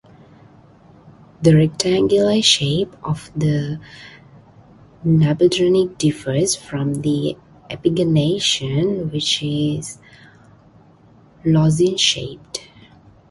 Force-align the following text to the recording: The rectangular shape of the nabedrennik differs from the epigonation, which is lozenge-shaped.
The 1.43 1.55
rectangular 1.55 2.41
shape 2.41 2.95
of 3.03 3.29
the 3.35 3.79
nabedrennik 5.05 5.95
differs 5.99 6.55
from 6.55 6.95
the 7.03 7.37
epigonation, 7.69 9.11
which 9.11 9.43
is 9.43 9.99
lozenge-shaped. 11.45 12.61